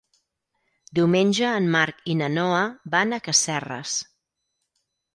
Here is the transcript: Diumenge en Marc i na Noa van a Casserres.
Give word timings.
Diumenge 0.99 1.51
en 1.59 1.69
Marc 1.77 2.03
i 2.15 2.17
na 2.23 2.31
Noa 2.39 2.65
van 2.97 3.15
a 3.15 3.23
Casserres. 3.31 3.97